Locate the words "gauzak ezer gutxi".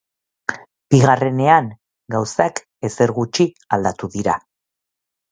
2.15-3.47